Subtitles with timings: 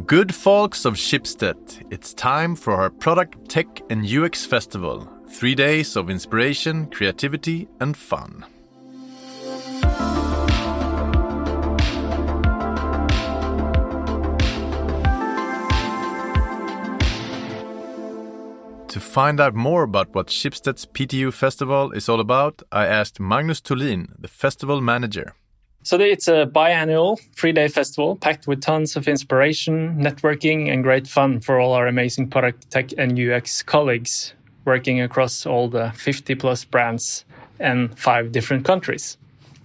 [0.00, 5.06] Good folks of Schibsted, it's time for our Product, Tech and UX Festival.
[5.28, 8.46] Three days of inspiration, creativity, and fun.
[18.88, 23.60] To find out more about what Schibsted's PTU Festival is all about, I asked Magnus
[23.60, 25.34] Thulin, the festival manager.
[25.84, 31.40] So it's a biannual three-day festival packed with tons of inspiration, networking, and great fun
[31.40, 34.32] for all our amazing product tech and UX colleagues
[34.64, 37.24] working across all the 50 plus brands
[37.58, 39.16] and five different countries.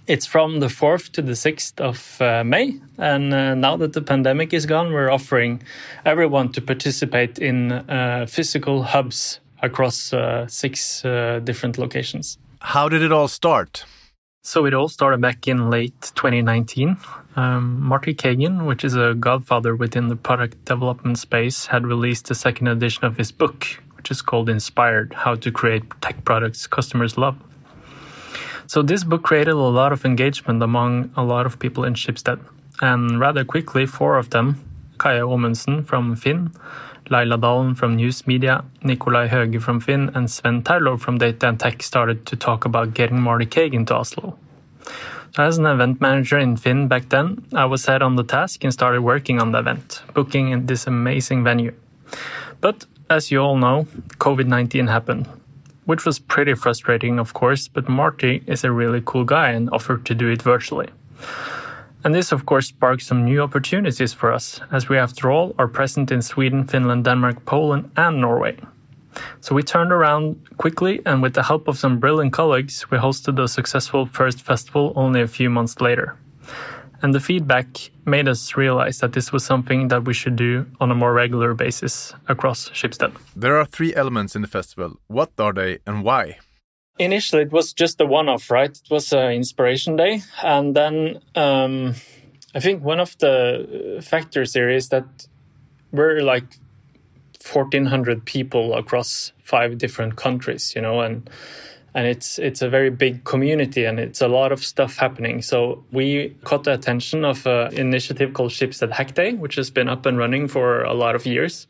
[0.08, 2.80] It's from the 4th to the 6th of uh, May.
[2.98, 5.62] And uh, now that the pandemic is gone, we're offering
[6.04, 12.40] everyone to participate in uh, physical hubs across uh, six uh, different locations.
[12.62, 13.86] How did it all start?
[14.42, 16.98] So it all started back in late 2019.
[17.36, 22.36] Um, Marty Cagan, which is a godfather within the product development space, had released the
[22.36, 27.18] second edition of his book, which is called Inspired How to Create Tech Products Customers
[27.18, 27.38] Love.
[28.68, 32.40] So this book created a lot of engagement among a lot of people in Schibsted.
[32.82, 34.64] And rather quickly, four of them,
[34.98, 36.52] Kaja Omundsen from Finn,
[37.10, 41.60] Laila Dalen from News Media, Nikolai Høge from Finn, and Sven Terlo from Data and
[41.60, 44.38] Tech started to talk about getting Marty Cagan to Oslo.
[45.36, 48.64] So as an event manager in Finn back then, I was set on the task
[48.64, 51.74] and started working on the event, booking in this amazing venue.
[52.62, 55.28] But as you all know, COVID 19 happened,
[55.86, 60.06] which was pretty frustrating, of course, but Marty is a really cool guy and offered
[60.06, 60.88] to do it virtually.
[62.08, 65.68] And this, of course, sparked some new opportunities for us, as we, after all, are
[65.68, 68.56] present in Sweden, Finland, Denmark, Poland, and Norway.
[69.42, 73.38] So we turned around quickly, and with the help of some brilliant colleagues, we hosted
[73.44, 76.16] a successful first festival only a few months later.
[77.02, 77.68] And the feedback
[78.06, 81.54] made us realize that this was something that we should do on a more regular
[81.54, 83.12] basis across Schibsted.
[83.36, 84.96] There are three elements in the festival.
[85.08, 86.38] What are they and why?
[87.00, 88.72] Initially, it was just a one off, right?
[88.72, 90.24] It was an inspiration day.
[90.42, 91.96] And then um,
[92.56, 95.28] I think one of the factors here is that
[95.92, 96.46] we're like
[97.52, 101.30] 1,400 people across five different countries, you know, and
[101.94, 105.42] and it's it's a very big community and it's a lot of stuff happening.
[105.42, 109.90] So we caught the attention of an initiative called Schibsted Hack Day, which has been
[109.90, 111.68] up and running for a lot of years.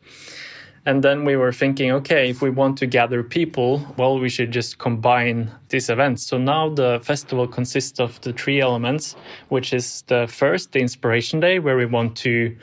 [0.88, 4.50] And then we were thinking, okay, if we want to gather people, well, we should
[4.50, 6.22] just combine these events.
[6.22, 9.14] So now the festival consists of the three elements,
[9.50, 12.56] which is the first, the Inspiration Day, where we want to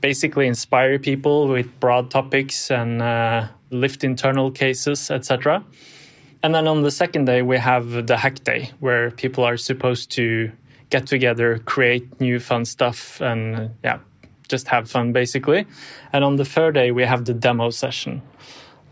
[0.00, 5.62] basically inspire people with broad topics and uh, lift internal cases, etc.
[6.42, 10.10] And then on the second day, we have the hack day, where people are supposed
[10.16, 10.50] to
[10.90, 14.00] get together, create new fun stuff, and yeah,
[14.52, 15.66] just have fun basically.
[16.12, 18.22] And on the third day, we have the demo session.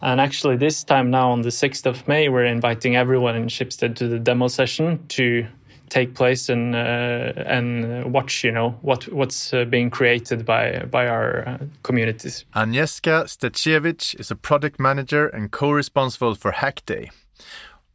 [0.03, 3.95] And actually, this time now on the 6th of May, we're inviting everyone in Schibsted
[3.97, 5.47] to the demo session to
[5.91, 11.07] take place and uh, and watch, you know, what what's uh, being created by by
[11.07, 12.45] our uh, communities.
[12.55, 17.11] Agnieszka Steciewicz is a product manager and co-responsible for Hack Day.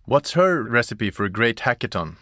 [0.08, 2.18] What's her recipe for a great hackathon?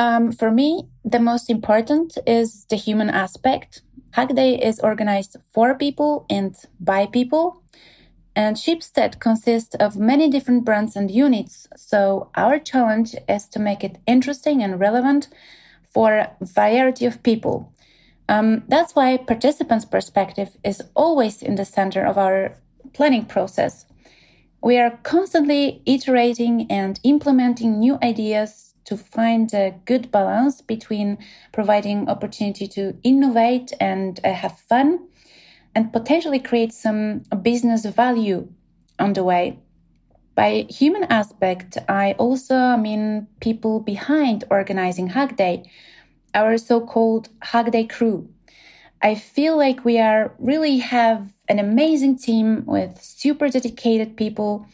[0.00, 3.82] Um, for me, the most important is the human aspect.
[4.12, 7.62] Hack Day is organized for people and by people.
[8.34, 11.68] And Schibsted consists of many different brands and units.
[11.76, 15.28] So our challenge is to make it interesting and relevant
[15.92, 17.70] for a variety of people.
[18.26, 22.56] Um, that's why participants' perspective is always in the center of our
[22.94, 23.84] planning process.
[24.62, 31.16] We are constantly iterating and implementing new ideas to find a good balance between
[31.52, 35.08] providing opportunity to innovate and uh, have fun
[35.74, 38.48] and potentially create some business value
[38.98, 39.58] on the way.
[40.34, 45.70] By human aspect, I also mean people behind organizing Hack Day,
[46.34, 48.28] our so-called Hack Day crew.
[49.02, 54.66] I feel like we are really have an amazing team with super dedicated people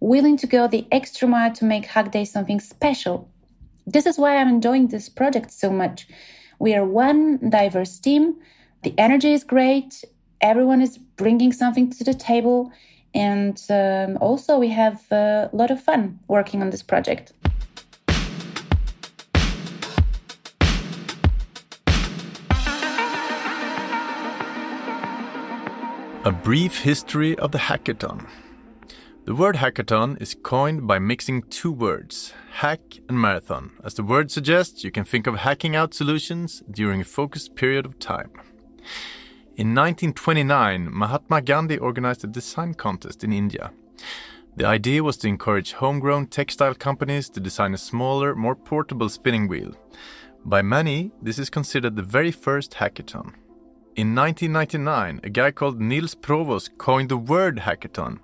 [0.00, 3.29] willing to go the extra mile to make Hack Day something special.
[3.92, 6.06] This is why I'm enjoying this project so much.
[6.60, 8.36] We are one diverse team.
[8.84, 10.04] The energy is great.
[10.40, 12.70] Everyone is bringing something to the table.
[13.14, 17.32] And um, also, we have a lot of fun working on this project.
[26.24, 28.24] A brief history of the hackathon.
[29.30, 33.70] The word hackathon is coined by mixing two words, hack and marathon.
[33.84, 37.86] As the word suggests, you can think of hacking out solutions during a focused period
[37.86, 38.32] of time.
[39.54, 43.70] In 1929, Mahatma Gandhi organized a design contest in India.
[44.56, 49.46] The idea was to encourage homegrown textile companies to design a smaller, more portable spinning
[49.46, 49.76] wheel.
[50.44, 53.34] By many, this is considered the very first hackathon.
[53.94, 58.18] In 1999, a guy called Niels Provos coined the word hackathon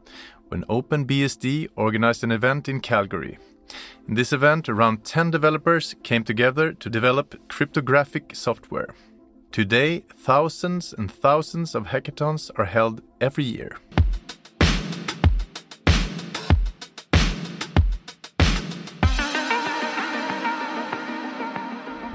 [0.48, 3.38] when OpenBSD organized an event in Calgary.
[4.08, 8.94] In this event, around 10 developers came together to develop cryptographic software.
[9.50, 13.76] Today, thousands and thousands of hackathons are held every year.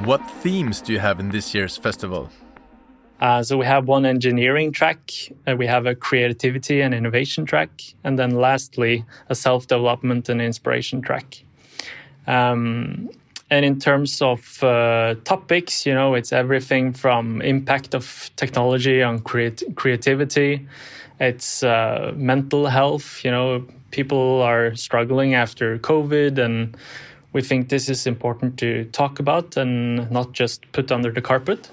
[0.05, 2.31] What themes do you have in this year's festival?
[3.21, 5.11] Uh, so we have one engineering track,
[5.47, 7.69] uh, we have a creativity and innovation track,
[8.03, 11.43] and then lastly, a self development and inspiration track.
[12.25, 13.09] Um,
[13.51, 19.19] and in terms of uh, topics, you know, it's everything from impact of technology on
[19.19, 20.65] creat creativity,
[21.19, 23.23] it's uh, mental health.
[23.23, 26.75] You know, people are struggling after COVID and
[27.33, 31.69] we think this is important to talk about and not just put under the carpet.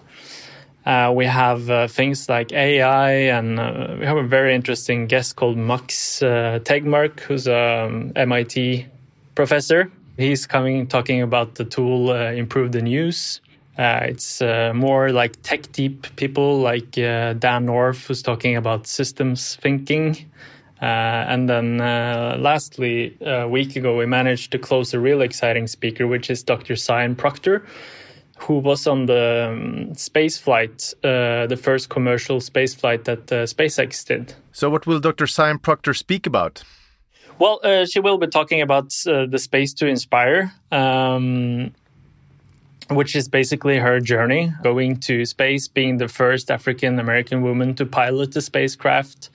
[0.86, 5.36] Uh, we have uh, things like AI, and uh, we have a very interesting guest
[5.36, 8.86] called Max uh, Tegmark, who's a um, MIT
[9.34, 9.90] professor.
[10.16, 13.40] He's coming talking about the tool uh, Improve the News.
[13.76, 14.40] Uh, it's
[14.74, 20.16] more like tech deep people like Dan North, who's talking about systems thinking.
[20.80, 26.28] And then lastly, a week ago, we managed to close a really exciting speaker, which
[26.28, 26.74] is Dr.
[26.74, 27.64] Sian Proctor,
[28.38, 34.04] who was on the um, space flight, uh, the first commercial space flight that SpaceX
[34.04, 34.34] did.
[34.52, 35.26] So, what will Dr.
[35.26, 36.62] Sian Proctor speak about?
[37.38, 41.72] Well, uh, she will be talking about uh, the space to inspire, um,
[42.90, 47.86] which is basically her journey going to space, being the first African American woman to
[47.86, 49.30] pilot the spacecraft.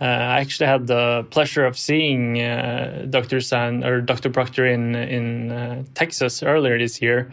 [0.00, 3.40] Uh, I actually had the pleasure of seeing uh, Dr.
[3.40, 4.30] San or Dr.
[4.30, 7.30] Proctor in in uh, Texas earlier this year,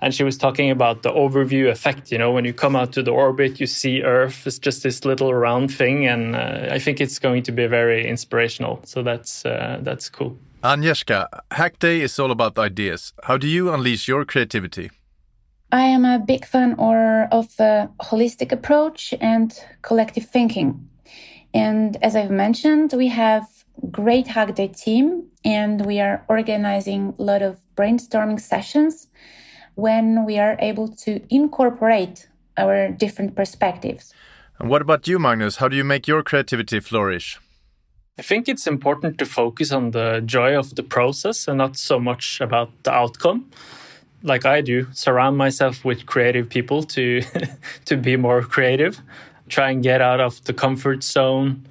[0.00, 2.12] and she was talking about the overview effect.
[2.12, 5.04] You know, when you come out to the orbit, you see Earth is just this
[5.04, 8.80] little round thing, and uh, I think it's going to be very inspirational.
[8.84, 10.36] So that's uh, that's cool.
[10.62, 13.12] Agnieszka, Hack Day is all about ideas.
[13.24, 14.90] How do you unleash your creativity?
[15.72, 19.52] I am a big fan or of a holistic approach and
[19.82, 20.88] collective thinking.
[21.52, 23.46] And as I've mentioned, we have
[23.90, 29.08] great Hack Day team and we are organizing a lot of brainstorming sessions
[29.76, 34.12] when we are able to incorporate our different perspectives.
[34.58, 35.56] And what about you, Magnus?
[35.56, 37.38] How do you make your creativity flourish?
[38.18, 42.00] I think it's important to focus on the joy of the process and not so
[42.00, 43.50] much about the outcome.
[44.22, 47.22] Like I do, surround myself with creative people to
[47.84, 49.00] to be more creative
[49.48, 51.66] try and get out of the comfort zone.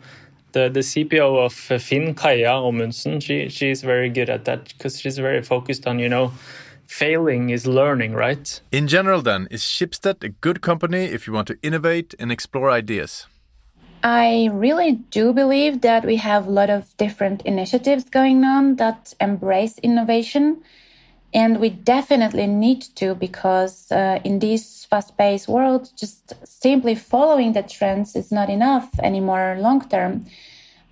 [0.53, 5.17] The, the CPO of Finn, Kaja Omundsen, she, she's very good at that because she's
[5.17, 6.31] very focused on, you know,
[6.87, 8.61] failing is learning, right?
[8.71, 12.71] In general, then, is Schibsted a good company if you want to innovate and explore
[12.71, 13.27] ideas?
[14.03, 19.15] I really do believe that we have a lot of different initiatives going on that
[19.19, 20.61] embrace innovation.
[21.33, 27.53] And we definitely need to because uh, in this fast paced world, just simply following
[27.53, 30.27] the trends is not enough anymore long term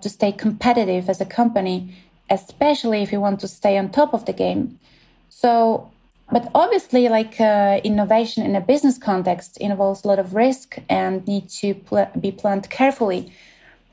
[0.01, 1.95] to stay competitive as a company,
[2.29, 4.79] especially if you want to stay on top of the game.
[5.29, 5.92] So,
[6.31, 11.25] but obviously, like uh, innovation in a business context involves a lot of risk and
[11.27, 13.31] need to pl- be planned carefully.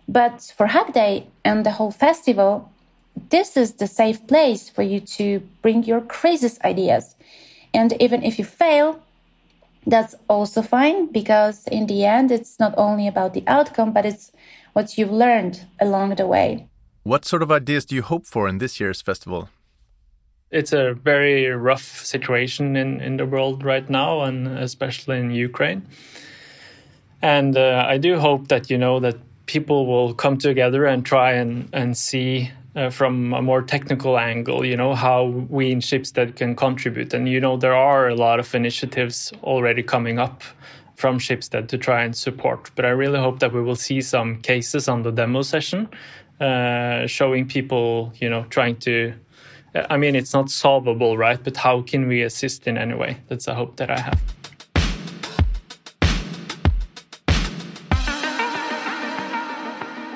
[0.09, 2.71] But for Hack Day and the whole festival,
[3.31, 7.15] this is the safe place for you to bring your craziest ideas.
[7.75, 9.01] And even if you fail,
[9.87, 14.33] that's also fine because in the end, it's not only about the outcome, but it's
[14.73, 16.67] what you've learned along the way.
[17.03, 19.49] What sort of ideas do you hope for in this year's festival?
[20.51, 25.87] It's a very rough situation in, in the world right now, and especially in Ukraine.
[27.23, 29.17] And uh, I do hope that you know that
[29.47, 34.65] people will come together and try and, and see uh, from a more technical angle,
[34.65, 37.13] you know, how we in Schibsted can contribute.
[37.13, 40.43] And, you know, there are a lot of initiatives already coming up
[40.95, 42.71] from Schibsted to try and support.
[42.75, 45.89] But I really hope that we will see some cases on the demo session
[46.41, 49.15] uh, showing people, you know, trying to.
[49.75, 51.43] I mean, it's not solvable, right?
[51.43, 53.19] But how can we assist in any way?
[53.29, 54.21] That's a hope that I have.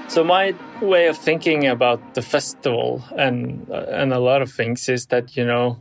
[0.09, 4.89] So my way of thinking about the festival and uh, and a lot of things
[4.89, 5.81] is that you know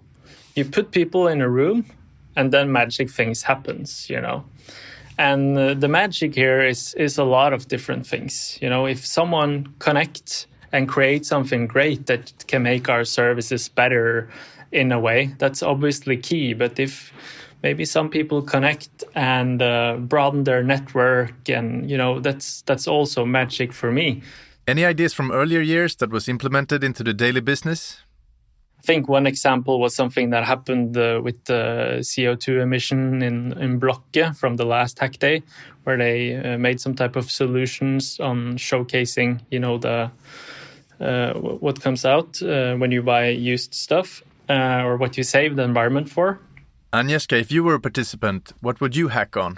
[0.56, 1.86] you put people in a room
[2.36, 4.44] and then magic things happens you know
[5.18, 8.58] And uh, the magic here is is a lot of different things.
[8.62, 14.27] You know, if someone connects and create something great that can make our services better
[14.72, 16.53] in a way, that's obviously key.
[16.53, 17.13] But if
[17.62, 23.24] maybe some people connect and uh, broaden their network, and you know, that's that's also
[23.24, 24.22] magic for me.
[24.68, 28.01] Any ideas from earlier years that was implemented into the daily business?
[28.80, 33.80] I think one example was something that happened uh, with the CO2 emission in, in
[33.80, 35.42] Blocket from the last hack day,
[35.86, 40.12] where they uh, made some type of solutions on showcasing, you know, the
[41.03, 45.55] uh, what comes out uh, when you buy used stuff uh, or what you save
[45.55, 46.39] the environment for.
[46.93, 49.57] Agnieszka, if you were a participant, what would you hack on?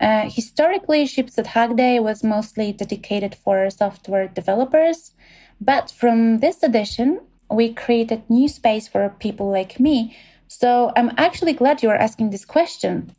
[0.00, 5.12] Uh, historically, Schibsted Hack Day was mostly dedicated for software developers,
[5.60, 7.20] but from this edition,
[7.50, 10.16] we created new space for people like me.
[10.48, 13.12] So I'm actually glad you are asking this question.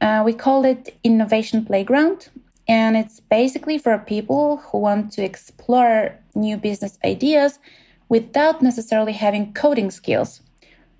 [0.00, 2.30] Uh, we called it Innovation Playground,
[2.68, 7.58] and it's basically for people who want to explore new business ideas
[8.08, 10.40] without necessarily having coding skills.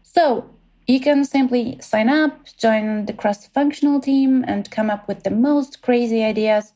[0.02, 0.50] So
[0.86, 5.30] you can simply sign up, join the cross functional team, and come up with the
[5.30, 6.72] most crazy ideas,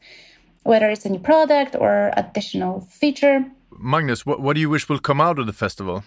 [0.63, 3.45] whether it's a new product or additional feature.
[3.79, 6.05] Magnus, what, what do you wish will come out of the festival?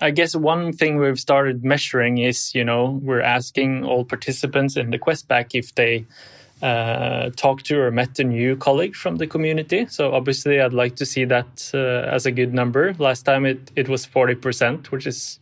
[0.00, 4.90] I guess one thing we've started measuring is, you know, we're asking all participants in
[4.90, 6.06] the Questback if they
[6.62, 9.86] uh, talked to or met a new colleague from the community.
[9.88, 12.94] So obviously, I'd like to see that uh, as a good number.
[12.98, 15.38] Last time it it was forty percent, which is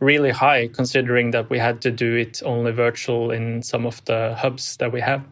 [0.00, 4.34] really high considering that we had to do it only virtual in some of the
[4.34, 5.24] hubs that we have.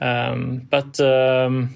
[0.00, 1.74] Um, but um,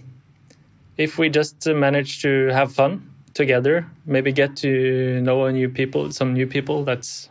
[0.97, 6.11] if we just manage to have fun together, maybe get to know a new people,
[6.13, 7.29] some new people, that's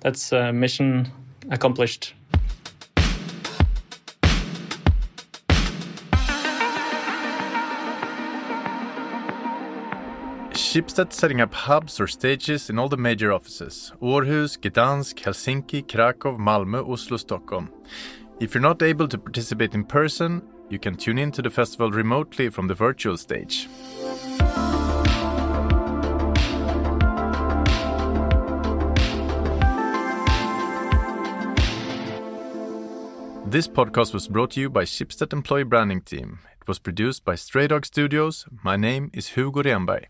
[0.00, 1.10] that's a mission
[1.50, 2.14] accomplished.
[10.72, 16.38] Schibsted setting up hubs or stages in all the major offices Aarhus, Gdansk, Helsinki, Krakow,
[16.38, 17.70] Malmö, Oslo, Stockholm.
[18.40, 21.90] If you're not able to participate in person, you can tune in to the festival
[21.90, 23.68] remotely from the virtual stage.
[33.44, 36.38] This podcast was brought to you by Schibsted Employee Branding Team.
[36.58, 38.46] It was produced by Stray Dog Studios.
[38.64, 40.06] My name is Hugo Renberg.